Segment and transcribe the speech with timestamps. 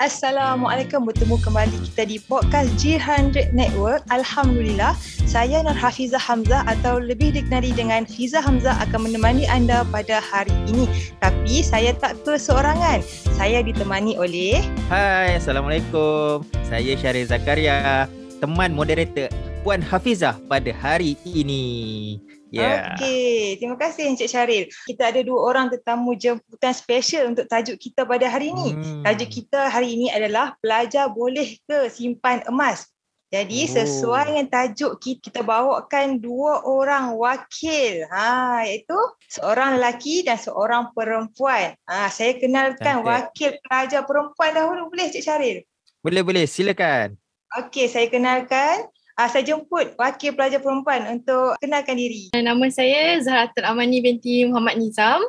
[0.00, 4.00] Assalamualaikum bertemu kembali kita di podcast G100 Network.
[4.08, 4.96] Alhamdulillah,
[5.28, 10.56] saya Nur Hafizah Hamzah atau lebih dikenali dengan Fiza Hamzah akan menemani anda pada hari
[10.72, 10.88] ini.
[11.20, 13.04] Tapi saya tak keseorangan.
[13.36, 16.48] Saya ditemani oleh Hai, Assalamualaikum.
[16.64, 18.08] Saya Syaril Zakaria,
[18.40, 19.28] teman moderator
[19.60, 22.16] Puan Hafizah pada hari ini.
[22.50, 22.98] Yeah.
[22.98, 24.66] Okey, terima kasih Encik Syaril.
[24.66, 28.74] Kita ada dua orang tetamu jemputan special untuk tajuk kita pada hari ini.
[28.74, 29.02] Hmm.
[29.06, 32.90] Tajuk kita hari ini adalah pelajar boleh ke simpan emas?
[33.30, 33.70] Jadi oh.
[33.78, 38.02] sesuai dengan tajuk kita, kita bawakan dua orang wakil.
[38.10, 38.98] Ha iaitu
[39.30, 41.78] seorang lelaki dan seorang perempuan.
[41.86, 43.06] Ha saya kenalkan Cantik.
[43.06, 45.62] wakil pelajar perempuan dahulu boleh Encik Syaril?
[46.02, 47.14] Boleh boleh silakan.
[47.62, 52.32] Okey, saya kenalkan Uh, saya jemput wakil pelajar perempuan untuk kenalkan diri.
[52.32, 55.20] Nama saya Zahratul Amani binti Muhammad Nizam.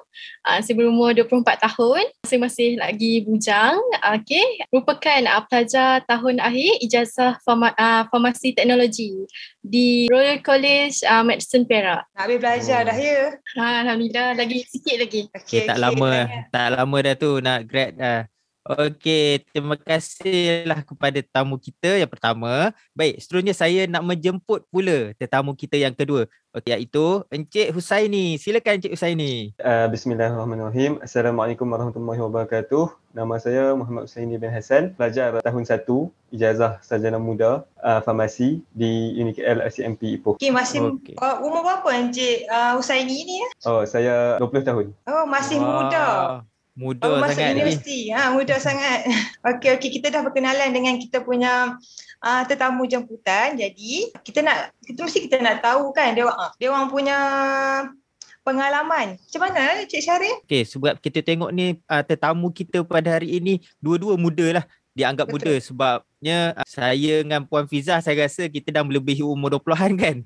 [0.47, 2.07] Uh, saya berumur 24 tahun.
[2.23, 3.75] Saya masih lagi bujang.
[3.99, 4.63] Okay.
[4.71, 9.27] Merupakan uh, pelajar tahun akhir ijazah farma, uh, farmasi teknologi
[9.59, 12.07] di Royal College uh, Medicine Perak.
[12.15, 12.83] Nak habis belajar oh.
[12.87, 13.19] dah ya?
[13.59, 14.39] Alhamdulillah.
[14.39, 15.27] Lagi sikit lagi.
[15.35, 16.11] Okay, okay, tak okay, lama.
[16.47, 18.30] Tak lama dah tu nak grad dah.
[18.61, 22.69] Okey, terima kasihlah kepada tamu kita yang pertama.
[22.93, 26.29] Baik, seterusnya saya nak menjemput pula tetamu kita yang kedua.
[26.53, 28.37] Okey, iaitu Encik Husaini.
[28.37, 29.57] Silakan Encik Husaini.
[29.57, 31.01] Uh, Bismillahirrahmanirrahim.
[31.01, 32.93] Assalamualaikum warahmatullahi wabarakatuh.
[33.17, 35.81] Nama saya Muhammad Husaini bin Hassan, pelajar tahun 1
[36.29, 40.37] ijazah sarjana muda uh, farmasi di UniKL RCMP Ipoh.
[40.37, 41.17] Okey, masih okay.
[41.17, 43.41] Uh, umur berapa Encik uh, Husaini ni?
[43.65, 44.85] Oh, saya 20 tahun.
[45.09, 45.65] Oh, masih wow.
[45.65, 46.05] muda.
[46.81, 47.99] Muda oh, sangat masuk universiti.
[48.09, 49.05] Ha, muda sangat.
[49.53, 49.89] Okey, okey.
[50.01, 51.77] Kita dah berkenalan dengan kita punya
[52.25, 53.53] uh, tetamu jemputan.
[53.53, 57.17] Jadi, kita nak, kita mesti kita nak tahu kan dia, uh, dia orang punya
[58.41, 59.21] pengalaman.
[59.21, 60.41] Macam mana Cik Syarif?
[60.49, 65.31] Okey, sebab kita tengok ni uh, tetamu kita pada hari ini dua-dua muda lah dianggap
[65.31, 65.39] betul.
[65.39, 70.17] muda sebabnya uh, saya dengan Puan Fiza saya rasa kita dah melebihi umur 20-an kan.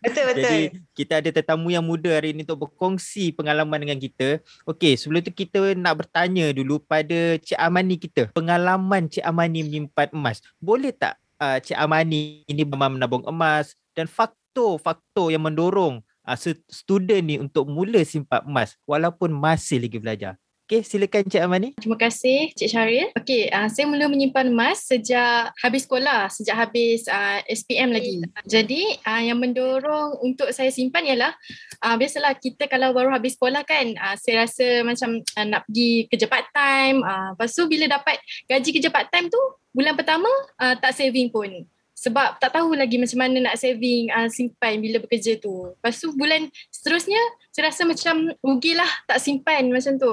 [0.00, 0.40] Betul betul.
[0.40, 0.60] Jadi
[0.96, 4.40] kita ada tetamu yang muda hari ini untuk berkongsi pengalaman dengan kita.
[4.64, 8.32] Okey, sebelum tu kita nak bertanya dulu pada Cik Amani kita.
[8.32, 10.40] Pengalaman Cik Amani menyimpan emas.
[10.56, 16.36] Boleh tak uh, Cik Amani ini memang menabung emas dan faktor-faktor yang mendorong uh,
[16.72, 20.34] student ni untuk mula simpan emas walaupun masih lagi belajar?
[20.64, 21.76] Okey, silakan Cik Amani.
[21.76, 23.12] Terima kasih Cik Syaril.
[23.12, 28.24] Okey, uh, saya mula menyimpan emas sejak habis sekolah, sejak habis uh, SPM lagi.
[28.48, 31.36] Jadi, uh, yang mendorong untuk saya simpan ialah
[31.84, 36.08] uh, biasalah kita kalau baru habis sekolah kan, uh, saya rasa macam uh, nak pergi
[36.08, 37.04] kerja part time.
[37.04, 38.16] Uh, lepas tu bila dapat
[38.48, 40.32] gaji kerja part time tu, bulan pertama
[40.64, 44.98] uh, tak saving pun sebab tak tahu lagi macam mana nak saving uh, simpan bila
[44.98, 45.70] bekerja tu.
[45.78, 47.22] Lepas tu bulan seterusnya
[47.54, 50.12] saya rasa macam rugilah tak simpan macam tu.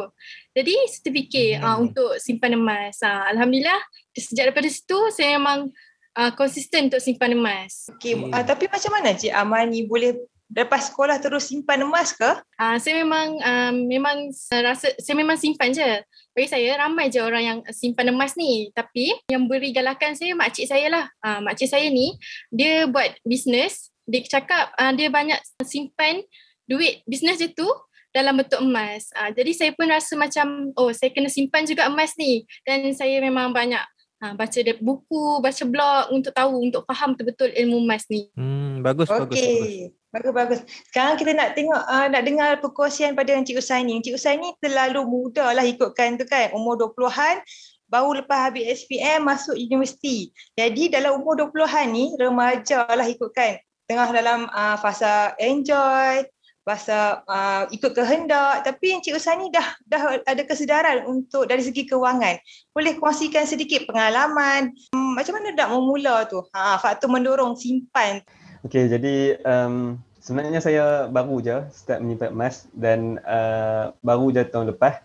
[0.54, 1.66] Jadi saya terfikir hmm.
[1.66, 3.02] uh, untuk simpan emas.
[3.02, 3.82] Uh, Alhamdulillah
[4.14, 5.74] sejak daripada situ saya memang
[6.16, 7.90] uh, konsisten untuk simpan emas.
[7.98, 8.30] Okay, hmm.
[8.30, 10.16] uh, tapi macam mana Cik Amani boleh
[10.52, 12.28] lepas sekolah terus simpan emas ke?
[12.60, 16.04] Uh, saya memang uh, memang rasa saya memang simpan je.
[16.32, 18.72] Bagi saya ramai je orang yang simpan emas ni.
[18.76, 21.06] Tapi yang beri galakan saya makcik saya lah.
[21.24, 22.16] Uh, makcik saya ni
[22.52, 23.92] dia buat bisnes.
[24.08, 26.24] Dia cakap uh, dia banyak simpan
[26.68, 27.68] duit bisnes dia tu
[28.12, 29.08] dalam bentuk emas.
[29.16, 32.44] Uh, jadi saya pun rasa macam oh saya kena simpan juga emas ni.
[32.68, 33.82] Dan saya memang banyak
[34.22, 38.30] Ha, baca buku, baca blog untuk tahu, untuk faham betul-betul ilmu emas ni.
[38.38, 39.18] Hmm, bagus, okay.
[39.18, 40.01] bagus, bagus.
[40.12, 40.60] Bagus bagus.
[40.92, 43.96] Sekarang kita nak tengok uh, nak dengar perkongsian pada Encik Usaini.
[43.96, 46.52] Encik Usaini terlalu muda lah ikutkan tu kan.
[46.52, 47.40] Umur 20-an
[47.88, 50.36] baru lepas habis SPM masuk universiti.
[50.60, 53.56] Jadi dalam umur 20-an ni remaja lah ikutkan.
[53.88, 56.28] Tengah dalam uh, fasa enjoy,
[56.68, 58.68] fasa uh, ikut kehendak.
[58.68, 62.36] Tapi Encik Usaini dah dah ada kesedaran untuk dari segi kewangan.
[62.76, 64.76] Boleh kongsikan sedikit pengalaman.
[64.92, 66.44] Hmm, macam mana nak memula tu?
[66.52, 68.20] Ha, faktor mendorong simpan.
[68.62, 74.70] Okay, jadi um, sebenarnya saya baru je start menyimpan emas dan uh, baru je tahun
[74.70, 75.02] lepas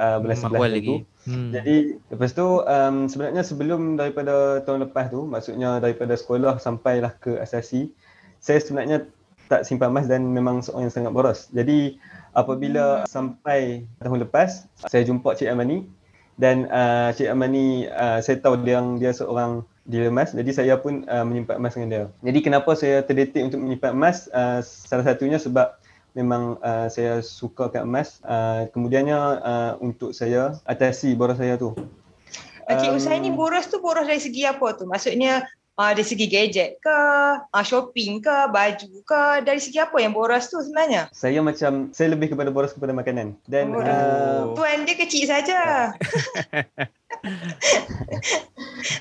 [0.00, 0.96] uh, bulan hmm, 11 lagi.
[1.28, 1.50] Hmm.
[1.52, 1.76] Jadi
[2.08, 7.92] lepas tu um, sebenarnya sebelum daripada tahun lepas tu maksudnya daripada sekolah sampailah ke asasi
[8.40, 9.04] saya sebenarnya
[9.46, 11.52] tak simpan emas dan memang seorang yang sangat boros.
[11.52, 12.00] Jadi
[12.32, 13.08] apabila hmm.
[13.12, 15.84] sampai tahun lepas saya jumpa Cik Amani
[16.40, 21.06] dan uh, Cik Amani uh, saya tahu dia dia seorang dealer emas jadi saya pun
[21.06, 22.04] uh, menyimpan emas dengan dia.
[22.26, 24.26] Jadi kenapa saya terdetik untuk menyimpan emas?
[24.34, 25.78] Uh, salah satunya sebab
[26.18, 28.18] memang uh, saya suka kat emas.
[28.26, 31.72] Uh, kemudiannya uh, untuk saya atasi boros saya tu.
[32.66, 34.90] Encik um, Usain ni boros tu boros dari segi apa tu?
[34.90, 36.98] Maksudnya uh, dari segi gadget ke,
[37.52, 41.08] uh, shopping ke, baju ke, dari segi apa yang boros tu sebenarnya?
[41.12, 43.36] Saya macam, saya lebih kepada boros kepada makanan.
[43.46, 45.92] Dan Oh, uh, Tuan dia kecil saja.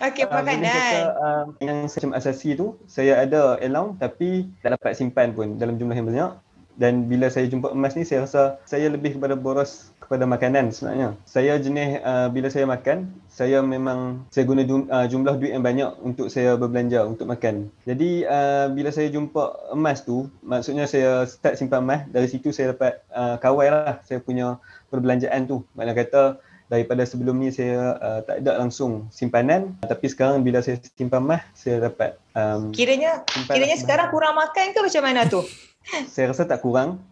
[0.05, 0.67] Okey, uh, boleh makanan.
[0.67, 5.79] kata, uh, yang macam asasi tu, saya ada allowance tapi tak dapat simpan pun dalam
[5.79, 6.31] jumlah yang banyak.
[6.75, 11.17] Dan bila saya jumpa emas ni, saya rasa saya lebih kepada boros kepada makanan sebenarnya.
[11.25, 15.65] Saya jenis uh, bila saya makan, saya memang saya guna jum, uh, jumlah duit yang
[15.65, 17.73] banyak untuk saya berbelanja untuk makan.
[17.89, 22.77] Jadi uh, bila saya jumpa emas tu, maksudnya saya start simpan emas, dari situ saya
[22.77, 24.61] dapat uh, kawal lah saya punya
[24.93, 25.65] perbelanjaan tu.
[25.73, 26.23] Maknanya kata
[26.65, 31.45] daripada sebelum ni saya uh, tak ada langsung simpanan tapi sekarang bila saya simpan emas
[31.53, 35.45] saya dapat um, Kiranya kiranya sekarang kurang makan ke macam mana tu?
[36.13, 37.05] saya rasa tak kurang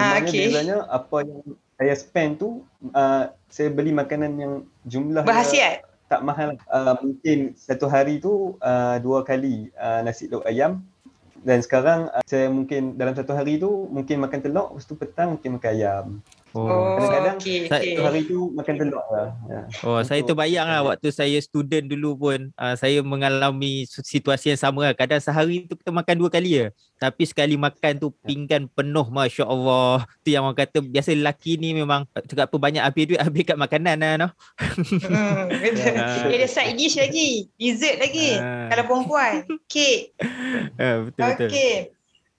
[0.00, 0.48] Ah, cuma okey.
[0.48, 1.40] bezanya apa yang
[1.78, 4.52] saya spend tu uh, saya beli makanan yang
[4.84, 5.86] jumlah Berhasiat.
[6.10, 6.58] tak mahal.
[6.66, 10.82] Uh, mungkin satu hari tu uh, dua kali uh, nasi lauk ayam.
[11.46, 15.38] Dan sekarang uh, saya mungkin dalam satu hari tu mungkin makan telur lepas tu petang
[15.38, 16.06] mungkin makan ayam
[16.56, 17.36] Oh, Kadang-kadang.
[17.36, 17.58] Sa- okey.
[17.68, 19.60] satu hari tu makan telur lah ya.
[19.84, 24.88] Oh, saya terbayang lah waktu saya student dulu pun uh, saya mengalami situasi yang sama
[24.88, 24.94] lah.
[24.96, 26.66] Kadang sehari tu kita makan dua kali ya.
[26.98, 30.08] Tapi sekali makan tu pinggan penuh Masya Allah.
[30.24, 33.58] Tu yang orang kata biasa lelaki ni memang cakap apa banyak habis duit habis kat
[33.60, 34.12] makanan lah.
[34.16, 34.28] No?
[34.58, 35.94] Hmm, betul.
[35.94, 36.26] Ah.
[36.32, 38.34] Dia ada side dish lagi, dessert lagi.
[38.40, 38.72] Ah.
[38.72, 39.32] Kalau perempuan,
[39.68, 40.16] kek.
[40.80, 41.48] Uh, betul-betul.
[41.52, 41.74] Okey.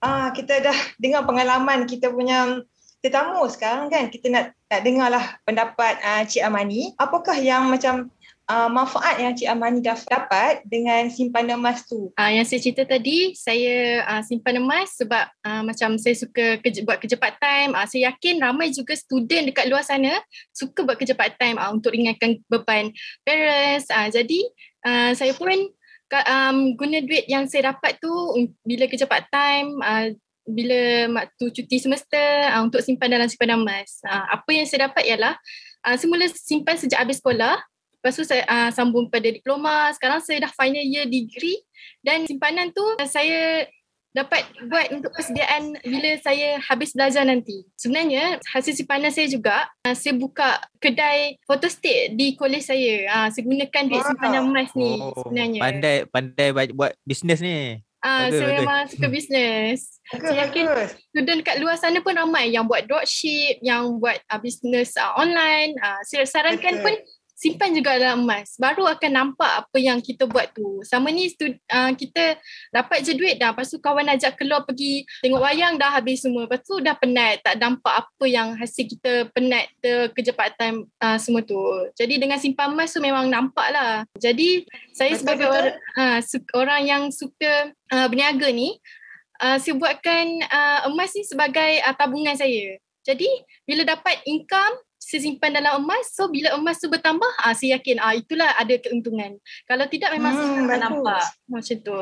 [0.00, 2.64] Ah kita dah dengar pengalaman kita punya
[3.00, 6.94] tetamu sekarang kan kita nak nak dengarlah pendapat uh, Cik Amani.
[7.00, 8.12] Apakah yang macam
[8.46, 12.12] uh, manfaat yang Cik Amani dapat dengan simpanan emas tu?
[12.14, 16.86] Uh, yang saya cerita tadi, saya uh, simpan emas sebab uh, macam saya suka kerja,
[16.86, 17.74] buat kerja part time.
[17.74, 20.20] Uh, saya yakin ramai juga student dekat luar sana
[20.54, 22.92] suka buat kerja part time uh, untuk ringankan beban
[23.24, 23.88] parents.
[23.90, 24.40] Uh, jadi
[24.86, 25.56] uh, saya pun
[26.26, 28.10] um, guna duit yang saya dapat tu
[28.66, 30.14] bila kerja part time, uh,
[30.50, 34.02] bila waktu cuti semester uh, untuk simpan dalam simpanan emas.
[34.02, 35.34] Uh, apa yang saya dapat ialah
[35.86, 37.56] uh, semula simpan sejak habis sekolah.
[38.00, 39.92] Lepas tu saya uh, sambung pada diploma.
[39.92, 41.60] Sekarang saya dah final year degree
[42.00, 43.68] dan simpanan tu uh, saya
[44.10, 47.62] dapat buat untuk persediaan bila saya habis belajar nanti.
[47.78, 53.06] Sebenarnya hasil simpanan saya juga uh, saya buka kedai photostat di kolej saya.
[53.06, 55.60] Uh, saya gunakan duit simpanan emas ni Oh, sebenarnya.
[55.62, 57.84] pandai pandai buat bisnes ni.
[58.00, 58.58] Ah, bagus, saya bagus.
[58.64, 59.80] memang suka bisnes.
[60.08, 60.64] Bagus, Saya yakin
[61.12, 65.76] student kat luar sana pun ramai yang buat dropship, yang buat uh, bisnes uh, online.
[65.76, 66.84] Uh, saya sarankan Betul.
[66.84, 66.94] pun
[67.40, 68.60] simpan juga dalam emas.
[68.60, 70.84] Baru akan nampak apa yang kita buat tu.
[70.84, 72.36] Sama ni stud, uh, kita
[72.68, 73.56] dapat je duit dah.
[73.56, 76.44] Lepas tu kawan ajak keluar pergi tengok wayang dah habis semua.
[76.44, 77.40] Lepas tu dah penat.
[77.40, 81.56] Tak nampak apa yang hasil kita penat ter, kerja part time uh, semua tu.
[81.96, 84.04] Jadi dengan simpan emas tu memang nampak lah.
[84.20, 85.56] Jadi saya Betul, sebagai betul.
[85.56, 88.76] orang, uh, su- orang yang suka uh, berniaga ni,
[89.40, 92.76] uh, saya buatkan uh, emas ni sebagai uh, tabungan saya.
[93.00, 93.32] Jadi
[93.64, 96.12] bila dapat income, saya simpan dalam emas.
[96.12, 99.40] So bila emas tu bertambah, uh, saya yakin uh, itulah ada keuntungan.
[99.64, 100.80] Kalau tidak memang Hmm, saya tak bagus.
[100.84, 101.98] nampak macam tu.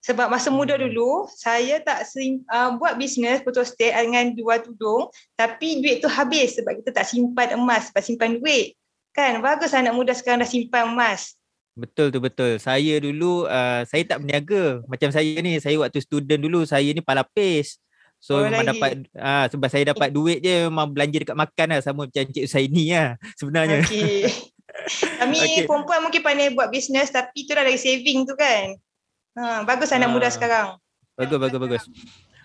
[0.00, 5.84] Sebab masa muda dulu, saya tak sim, uh, buat bisnes photostat dengan jual tudung, tapi
[5.84, 8.74] duit tu habis sebab kita tak simpan emas, sebab simpan duit.
[9.12, 11.36] Kan, bagus anak muda sekarang dah simpan emas.
[11.76, 12.56] Betul tu betul.
[12.56, 14.80] Saya dulu uh, saya tak berniaga.
[14.88, 17.76] Macam saya ni, saya waktu student dulu saya ni palapis.
[18.20, 18.76] So Oh, memang lagi.
[18.76, 22.44] dapat ah sebab saya dapat duit je memang belanja dekat makan lah sama macam Cik
[22.44, 23.80] Usaini lah sebenarnya.
[23.82, 24.28] Okey.
[25.20, 25.64] Kami Okey.
[25.64, 28.76] perempuan mungkin pandai buat bisnes tapi tu dah dari saving tu kan.
[29.34, 30.12] Ha, bagus anak Ah.
[30.12, 30.66] muda sekarang.
[31.14, 31.84] Bagus bagus bagus.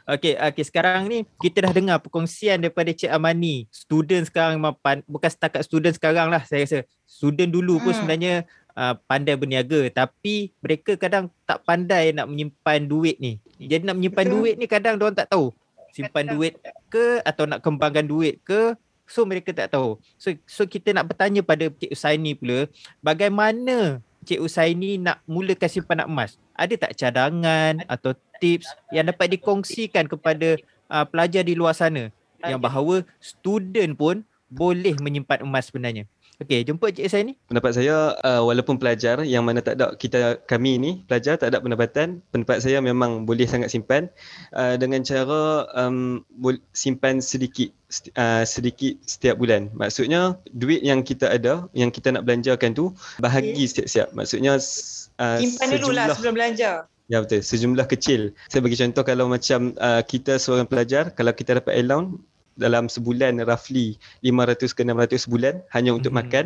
[0.05, 3.65] Okey, okey sekarang ni kita dah dengar perkongsian daripada Cik Amani.
[3.67, 6.79] Student sekarang memang pan, bukan setakat student sekarang lah saya rasa.
[7.03, 7.99] Student dulu pun Hmm.
[7.99, 8.33] sebenarnya
[8.71, 13.41] uh, pandai berniaga tapi mereka kadang tak pandai nak menyimpan duit ni.
[13.57, 14.35] Jadi nak menyimpan Betul.
[14.37, 15.49] duit ni kadang dia tak tahu.
[15.95, 16.59] Simpan duit
[16.91, 18.75] ke atau nak kembangkan duit ke
[19.05, 20.01] So mereka tak tahu.
[20.17, 22.65] So so kita nak bertanya pada Cik Usaini pula,
[23.05, 26.41] bagaimana Cik Usaini nak mulakan simpanan emas?
[26.57, 30.57] Ada tak cadangan atau tips yang dapat dikongsikan kepada
[30.89, 32.09] uh, pelajar di luar sana
[32.41, 36.09] yang bahawa student pun boleh menyimpan emas sebenarnya?
[36.35, 37.33] Okey, jumpa Cik Usaini.
[37.47, 41.63] Pendapat saya uh, walaupun pelajar yang mana tak ada kita kami ni pelajar tak ada
[41.63, 44.11] pendapatan, pendapat saya memang boleh sangat simpan
[44.51, 47.71] uh, dengan cara um, bol- simpan sedikit
[48.19, 49.71] uh, sedikit setiap bulan.
[49.79, 52.91] Maksudnya duit yang kita ada, yang kita nak belanjakan tu
[53.23, 54.11] bahagi siap-siap.
[54.11, 56.83] Maksudnya s- uh, Simpan dulu lah sebelum belanja.
[57.05, 58.33] Ya betul, sejumlah kecil.
[58.49, 62.17] Saya bagi contoh kalau macam uh, kita seorang pelajar, kalau kita dapat allowance
[62.55, 66.19] dalam sebulan roughly 500 ke 600 sebulan hanya untuk Mhm.
[66.19, 66.45] makan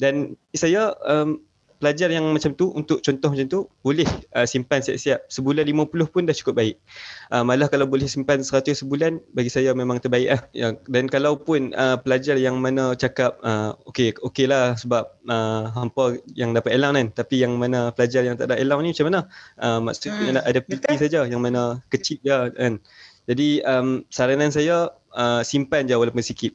[0.00, 1.40] dan saya um,
[1.84, 6.24] pelajar yang macam tu untuk contoh macam tu boleh uh, simpan siap-siap sebulan 50 pun
[6.24, 6.76] dah cukup baik.
[7.28, 10.40] Uh, malah kalau boleh simpan 100 sebulan bagi saya memang terbaik lah.
[10.56, 15.76] Ya, dan kalau pun uh, pelajar yang mana cakap uh, okey okey lah sebab uh,
[15.76, 19.06] hampa yang dapat elang kan tapi yang mana pelajar yang tak ada elang ni macam
[19.12, 19.20] mana?
[19.60, 20.40] Uh, maksudnya hmm.
[20.40, 22.80] ada PT saja yang mana kecil je kan.
[23.24, 26.52] Jadi um, saranan saya uh, simpan je walaupun sikit.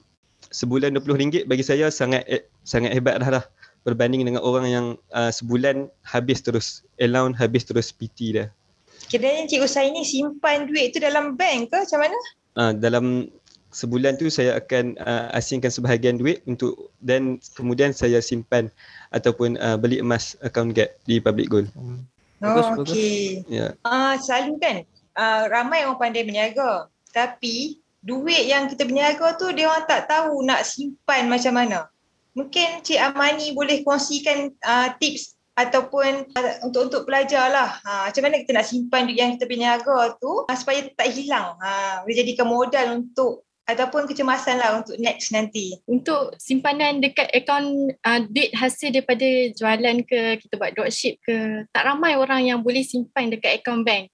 [0.49, 3.45] Sebulan RM20 bagi saya sangat eh, sangat hebat dah lah
[3.85, 8.47] berbanding dengan orang yang uh, sebulan habis terus allowance habis terus PT dia.
[9.09, 12.17] Kiranya Cik Usai ni simpan duit tu dalam bank ke macam mana?
[12.59, 13.05] Uh, dalam
[13.69, 18.69] sebulan tu saya akan uh, asingkan sebahagian duit untuk dan kemudian saya simpan
[19.13, 21.69] ataupun uh, beli emas account gap di public gold.
[21.73, 22.05] Hmm.
[22.39, 23.43] Oh, okey.
[23.51, 23.75] Ya.
[23.75, 23.83] Yeah.
[23.83, 24.75] Uh, selalu kan
[25.15, 30.43] uh, ramai orang pandai berniaga tapi duit yang kita berniaga tu dia orang tak tahu
[30.45, 31.89] nak simpan macam mana.
[32.37, 37.75] Mungkin Cik Amani boleh kongsikan uh, tips ataupun uh, untuk untuk pelajar lah.
[37.83, 41.59] Ha, macam mana kita nak simpan duit yang kita berniaga tu uh, supaya tak hilang.
[41.59, 45.77] Ha, boleh jadikan modal untuk ataupun kecemasan lah untuk next nanti.
[45.85, 51.85] Untuk simpanan dekat akaun uh, duit hasil daripada jualan ke, kita buat dropship ke, tak
[51.85, 54.09] ramai orang yang boleh simpan dekat akaun bank.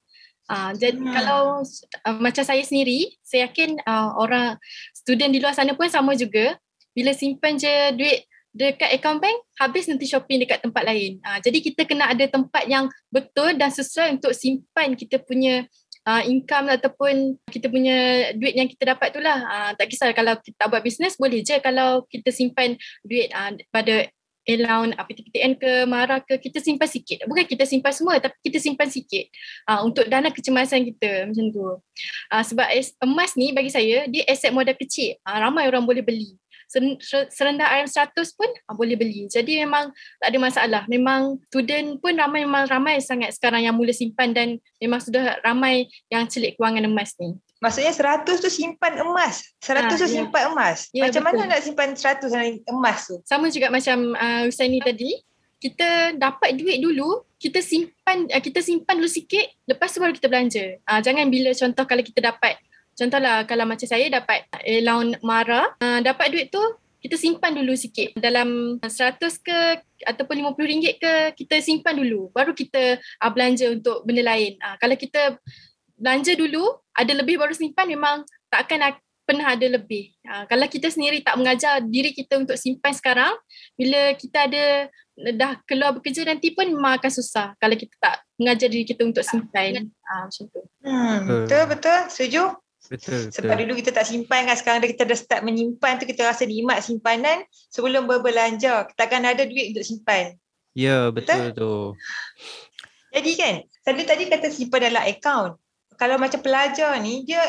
[0.46, 1.14] Uh, jadi hmm.
[1.14, 1.66] kalau
[2.06, 4.62] uh, macam saya sendiri, saya yakin uh, orang
[4.94, 6.58] student di luar sana pun sama juga.
[6.96, 8.24] Bila simpan je duit
[8.56, 11.20] dekat account bank, habis nanti shopping dekat tempat lain.
[11.26, 15.68] Uh, jadi kita kena ada tempat yang betul dan sesuai untuk simpan kita punya
[16.08, 19.38] uh, income ataupun kita punya duit yang kita dapat tu lah.
[19.44, 24.08] Uh, tak kisah kalau kita buat bisnes, boleh je kalau kita simpan duit uh, pada
[24.46, 27.26] allowance apa PTPTN ke marah ke kita simpan sikit.
[27.26, 29.26] Bukan kita simpan semua tapi kita simpan sikit.
[29.66, 31.66] Uh, untuk dana kecemasan kita macam tu.
[32.30, 32.68] Uh, sebab
[33.04, 35.18] emas ni bagi saya dia aset modal kecil.
[35.26, 36.38] Uh, ramai orang boleh beli
[36.68, 39.30] serendah RM100 pun uh, boleh beli.
[39.30, 40.84] Jadi memang tak ada masalah.
[40.90, 45.88] Memang student pun ramai memang ramai sangat sekarang yang mula simpan dan memang sudah ramai
[46.10, 47.38] yang celik kewangan emas ni.
[47.64, 49.42] Maksudnya 100 tu simpan emas.
[49.64, 50.08] 100 ha, tu ya.
[50.22, 50.92] simpan emas.
[50.92, 51.38] Ya, macam betul.
[51.40, 53.16] mana nak simpan 100 emas tu?
[53.26, 55.16] Sama juga macam uh, Husaini tadi.
[55.56, 60.28] Kita dapat duit dulu, kita simpan uh, kita simpan dulu sikit, lepas tu baru kita
[60.30, 60.78] belanja.
[60.84, 62.60] Uh, jangan bila contoh kalau kita dapat
[62.96, 66.64] Contohlah kalau macam saya dapat allowance mara, uh, dapat duit tu
[67.04, 68.18] kita simpan dulu sikit.
[68.18, 69.60] Dalam 100 ke
[70.10, 72.34] ataupun RM50 ke kita simpan dulu.
[72.34, 74.58] Baru kita uh, belanja untuk benda lain.
[74.58, 75.38] Uh, kalau kita
[76.00, 76.66] belanja dulu,
[76.98, 80.18] ada lebih baru simpan memang tak akan pernah ada lebih.
[80.26, 83.38] Uh, kalau kita sendiri tak mengajar diri kita untuk simpan sekarang,
[83.78, 88.68] bila kita ada dah keluar bekerja nanti pun memang akan susah kalau kita tak mengajar
[88.68, 89.94] diri kita untuk simpan.
[90.10, 90.62] Uh, macam tu.
[90.82, 92.00] Hmm, betul, betul.
[92.10, 92.65] Setuju?
[92.90, 96.46] Betul, Sebab dulu kita tak simpan kan sekarang kita dah start menyimpan tu kita rasa
[96.46, 97.42] nikmat simpanan
[97.74, 100.38] sebelum berbelanja kita akan ada duit untuk simpan.
[100.76, 101.56] Ya betul, betul?
[101.56, 101.76] tu.
[103.16, 105.52] Jadi kan tadi tadi kata simpan dalam akaun.
[105.96, 107.40] Kalau macam pelajar ni dia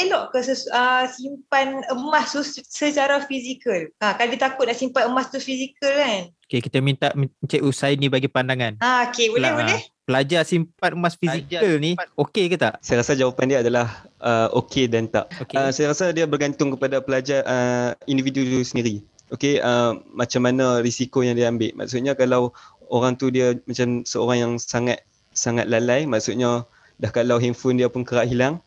[0.00, 0.40] elok ke
[0.72, 3.92] uh, simpan emas tu secara fizikal.
[4.00, 6.32] Ha, kalau dia takut nak simpan emas tu fizikal kan.
[6.48, 8.80] Okay, kita minta Encik Usai ni bagi pandangan.
[8.80, 9.80] Ha, okay, boleh, Pela- boleh
[10.12, 12.76] pelajar simpan emas fizikal ni okey ke tak?
[12.84, 15.32] Saya rasa jawapan dia adalah uh, okey dan tak.
[15.40, 15.56] Okay.
[15.56, 19.00] Uh, saya rasa dia bergantung kepada pelajar uh, individu itu sendiri.
[19.32, 21.72] Okey, uh, macam mana risiko yang dia ambil.
[21.72, 22.52] Maksudnya kalau
[22.92, 25.00] orang tu dia macam seorang yang sangat
[25.32, 26.68] sangat lalai, maksudnya
[27.00, 28.60] dah kalau handphone dia pun kerap hilang,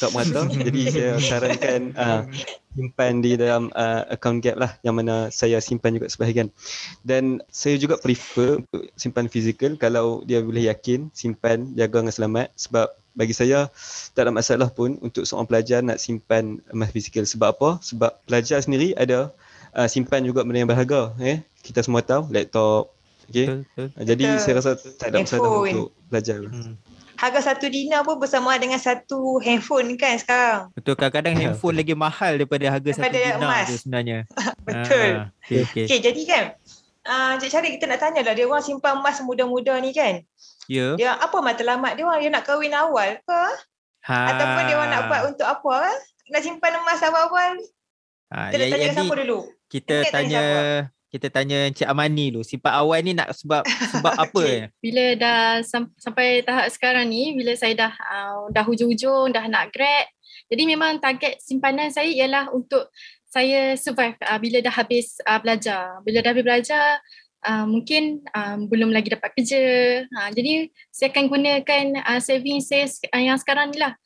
[0.00, 0.42] kerap merata.
[0.66, 2.24] jadi saya sarankan uh,
[2.74, 6.48] simpan di dalam uh, account gap lah yang mana saya simpan juga sebahagian.
[7.04, 9.76] Dan saya juga prefer untuk simpan fizikal.
[9.76, 12.48] Kalau dia boleh yakin simpan jaga dengan selamat.
[12.56, 13.68] Sebab bagi saya
[14.16, 17.28] tak ada masalah pun untuk seorang pelajar nak simpan emas fizikal.
[17.28, 17.70] Sebab apa?
[17.84, 19.28] Sebab pelajar sendiri ada
[19.76, 21.44] uh, simpan juga benda yang berharga eh?
[21.60, 22.96] Kita semua tahu laptop
[23.28, 23.68] okey?
[24.00, 26.89] Jadi saya rasa tak ada masalah untuk pelajar hmm
[27.20, 30.72] harga satu dinar pun bersama dengan satu handphone kan sekarang.
[30.72, 33.66] Betul kadang-kadang handphone lagi mahal daripada harga daripada satu dinar emas.
[33.68, 34.18] tu sebenarnya.
[34.68, 35.10] Betul.
[35.12, 35.84] Ah, okay, okay.
[35.84, 36.44] okay, jadi kan
[37.04, 40.24] uh, Cik Syarif kita nak tanya lah dia orang simpan emas muda-muda ni kan.
[40.64, 40.76] Ya.
[40.80, 40.92] Yeah.
[40.96, 43.42] Dia apa matlamat dia orang dia nak kahwin awal ke?
[44.08, 44.16] Ha.
[44.32, 45.92] Ataupun dia orang nak buat untuk apa?
[46.32, 47.52] Nak simpan emas awal-awal?
[48.32, 49.38] Ha, kita ya, tanya ya, siapa dulu?
[49.68, 50.44] Kita tanya
[51.10, 52.46] kita tanya Encik Amani dulu.
[52.46, 54.30] Simpan awal ni nak sebab sebab apa?
[54.30, 54.70] okay.
[54.78, 59.74] Bila dah sam- sampai tahap sekarang ni, bila saya dah uh, dah hujung-hujung, dah nak
[59.74, 60.06] grad.
[60.46, 62.90] Jadi memang target simpanan saya ialah untuk
[63.26, 65.98] saya survive uh, bila dah habis uh, belajar.
[66.06, 67.02] Bila dah habis belajar,
[67.46, 69.62] uh, mungkin um, belum lagi dapat kerja.
[70.06, 73.98] Uh, jadi saya akan gunakan uh, saving saya uh, yang sekarang ni lah.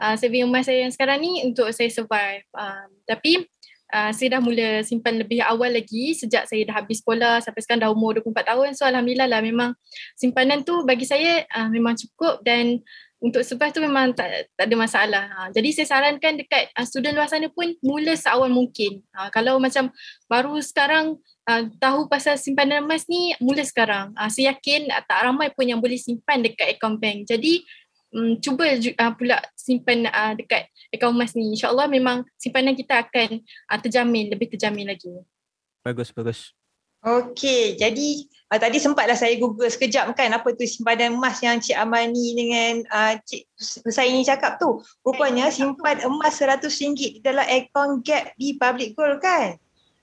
[0.00, 2.44] Uh, saving emas saya yang sekarang ni untuk saya survive.
[2.56, 3.44] Uh, tapi
[3.92, 7.82] uh, saya dah mula simpan lebih awal lagi sejak saya dah habis sekolah sampai sekarang
[7.86, 8.68] dah umur 24 tahun.
[8.78, 9.76] So alhamdulillah lah memang
[10.16, 12.80] simpanan tu bagi saya uh, memang cukup dan
[13.20, 15.24] untuk survive tu memang tak, tak ada masalah.
[15.28, 19.04] Ha, jadi saya sarankan dekat uh, student luar sana pun mula seawal mungkin.
[19.12, 19.92] Ha, kalau macam
[20.24, 24.16] baru sekarang uh, tahu pasal simpanan emas ni mula sekarang.
[24.16, 27.28] Uh, saya yakin uh, tak ramai pun yang boleh simpan dekat account bank.
[27.28, 27.60] Jadi
[28.14, 31.54] um, cuba uh, pula simpan uh, dekat account emas ni.
[31.54, 35.10] InsyaAllah memang simpanan kita akan uh, terjamin, lebih terjamin lagi.
[35.80, 36.52] Bagus, bagus.
[37.00, 41.72] Okey, jadi uh, tadi sempatlah saya google sekejap kan apa tu simpanan emas yang Cik
[41.72, 43.48] Amani dengan uh, Cik
[43.88, 44.84] Husaini cakap tu.
[45.00, 49.56] Rupanya simpan emas RM100 di dalam akaun Gap di Public Gold kan.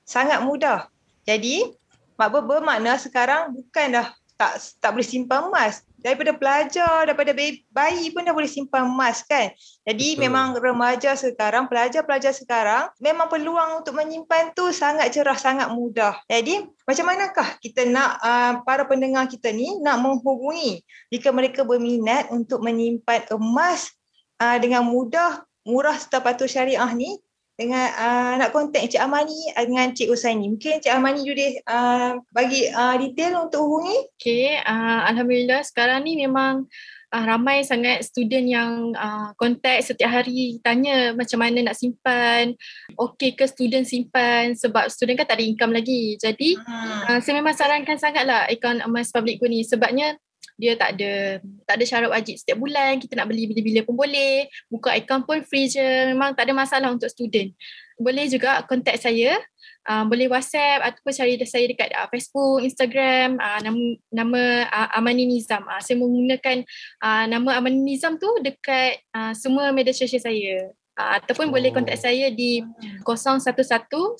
[0.10, 0.90] Sangat mudah.
[1.28, 1.70] Jadi,
[2.18, 7.34] mak bermakna sekarang bukan dah tak tak boleh simpan emas daripada pelajar daripada
[7.74, 9.50] bayi pun dah boleh simpan emas kan?
[9.84, 10.22] Jadi Betul.
[10.30, 16.18] memang remaja sekarang pelajar-pelajar sekarang memang peluang untuk menyimpan tu sangat cerah sangat mudah.
[16.30, 22.30] Jadi macam manakah kita nak uh, para pendengar kita ni nak menghubungi jika mereka berminat
[22.30, 23.92] untuk menyimpan emas
[24.39, 27.20] uh, dengan mudah murah serta patuh syariah ni
[27.58, 30.46] dengan uh, nak kontak Cik Amani dengan Cik Usaini.
[30.54, 33.98] Mungkin Cik Amani juga uh, bagi uh, detail untuk hubungi.
[34.16, 36.70] Okay, uh, Alhamdulillah sekarang ni memang
[37.10, 42.54] uh, ramai sangat student yang uh, kontak setiap hari tanya macam mana nak simpan.
[42.94, 46.14] Okay ke student simpan sebab student kan tak ada income lagi.
[46.22, 47.02] Jadi hmm.
[47.10, 50.14] uh, saya memang sarankan sangatlah akaun emas public ni sebabnya
[50.56, 54.48] dia tak ada tak ada syarat wajib setiap bulan kita nak beli bila-bila pun boleh.
[54.72, 57.51] Buka account pun free je memang tak ada masalah untuk student.
[57.98, 59.42] Boleh juga contact saya
[59.88, 65.25] uh, boleh whatsapp ataupun cari saya dekat uh, Facebook Instagram uh, nama nama uh, Amani
[65.25, 65.63] Nizam.
[65.63, 66.68] Uh, saya menggunakan
[67.01, 71.54] uh, nama Amani Nizam tu dekat uh, semua media sosial saya Uh, ataupun oh.
[71.54, 72.66] boleh kontak saya di
[73.06, 74.18] 011-1012-2610.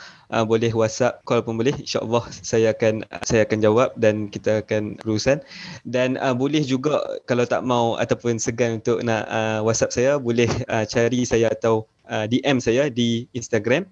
[0.47, 1.75] boleh WhatsApp, call pun boleh.
[1.83, 5.43] InsyaAllah saya akan saya akan jawab dan kita akan berurusan.
[5.83, 10.47] Dan uh, boleh juga kalau tak mau ataupun segan untuk nak uh, WhatsApp saya, boleh
[10.71, 13.83] uh, cari saya atau uh, DM saya di Instagram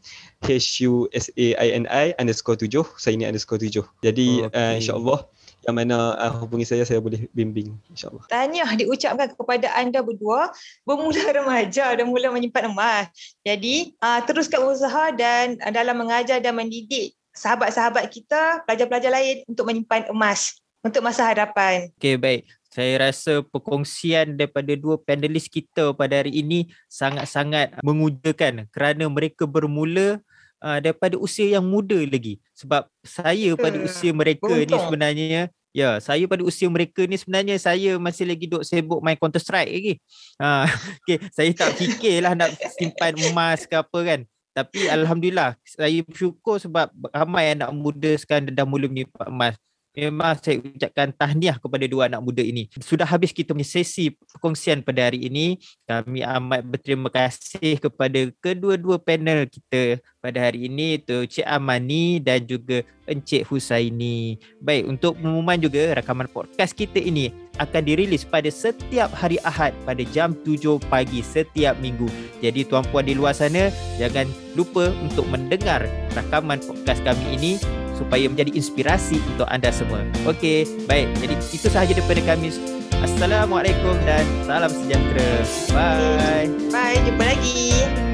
[0.47, 2.87] H-U-S-A-I-N-I underscore tujuh.
[2.95, 3.83] Saya ini underscore tujuh.
[4.07, 4.55] Jadi okay.
[4.55, 5.27] uh, insyaAllah
[5.65, 8.29] yang mana uh, hubungi saya saya boleh bimbing insyaallah.
[8.29, 10.53] Tanya diucapkan kepada anda berdua
[10.85, 13.09] bermula remaja dan mula menyimpan emas.
[13.41, 19.67] Jadi uh, teruskan usaha dan uh, dalam mengajar dan mendidik sahabat-sahabat kita, pelajar-pelajar lain untuk
[19.67, 21.89] menyimpan emas untuk masa hadapan.
[21.97, 22.45] Okey baik.
[22.69, 30.19] Saya rasa perkongsian daripada dua panelis kita pada hari ini sangat-sangat mengujakan kerana mereka bermula
[30.65, 33.87] uh, daripada usia yang muda lagi sebab saya pada hmm.
[33.87, 34.65] usia mereka Betul.
[34.65, 35.43] ni sebenarnya
[35.75, 39.69] ya saya pada usia mereka ni sebenarnya saya masih lagi duk sibuk main counter strike
[39.69, 39.95] lagi
[40.43, 40.65] ha
[41.05, 44.21] okey saya tak fikirlah nak simpan emas ke apa kan
[44.55, 49.55] tapi alhamdulillah saya bersyukur sebab ramai anak muda sekarang dah mula menyimpan emas
[49.95, 52.67] Memang saya ucapkan tahniah kepada dua anak muda ini.
[52.83, 55.63] Sudah habis kita punya sesi perkongsian pada hari ini.
[55.87, 62.43] Kami amat berterima kasih kepada kedua-dua panel kita pada hari ini itu Cik Amani dan
[62.43, 64.35] juga Encik Husaini.
[64.59, 67.31] Baik, untuk pengumuman juga rakaman podcast kita ini
[67.63, 72.11] akan dirilis pada setiap hari Ahad pada jam 7 pagi setiap minggu.
[72.43, 74.27] Jadi tuan-puan di luar sana jangan
[74.59, 75.87] lupa untuk mendengar
[76.19, 77.53] rakaman podcast kami ini
[77.95, 80.03] supaya menjadi inspirasi untuk anda semua.
[80.29, 81.15] Okey, baik.
[81.19, 82.51] Jadi itu sahaja daripada kami.
[83.03, 85.29] Assalamualaikum dan salam sejahtera.
[85.75, 86.49] Bye.
[86.71, 88.14] Bye, jumpa lagi.